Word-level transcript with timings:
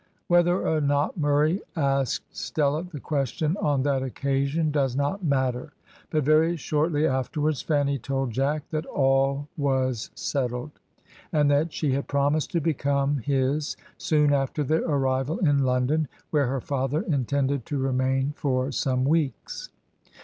Whether 0.25 0.67
or 0.67 0.81
not 0.81 1.15
Murray 1.15 1.61
asked 1.75 2.35
Stella 2.35 2.81
the 2.83 2.99
question 2.99 3.55
on 3.61 3.83
that 3.83 4.01
occasion 4.01 4.71
does 4.71 4.95
not 4.95 5.23
matter, 5.23 5.73
but 6.09 6.23
very 6.23 6.55
shortly 6.57 7.05
afterwards, 7.05 7.61
Fanny 7.61 7.99
told 7.99 8.31
Jack 8.31 8.67
that 8.71 8.87
all 8.87 9.47
was 9.57 10.09
settled, 10.15 10.71
and 11.31 11.51
that 11.51 11.71
she 11.71 11.91
had 11.91 12.07
promised 12.07 12.49
to 12.53 12.59
become 12.59 13.17
his, 13.17 13.77
soon 13.95 14.33
after 14.33 14.63
their 14.63 14.81
arrival 14.85 15.37
in 15.37 15.59
London, 15.63 16.07
where 16.31 16.47
her 16.47 16.61
father 16.61 17.01
intended 17.03 17.63
to 17.67 17.77
remain 17.77 18.33
for 18.35 18.71
some 18.71 19.05
weeks. 19.05 19.69